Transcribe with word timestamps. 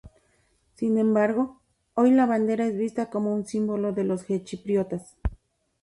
Sin 0.77 0.97
embargo, 0.97 1.61
hoy 1.93 2.09
la 2.09 2.25
bandera 2.25 2.65
es 2.65 2.75
vista 2.75 3.11
como 3.11 3.35
un 3.35 3.45
símbolo 3.45 3.91
de 3.93 4.03
los 4.03 4.25
grecochipriotas. 4.25 5.15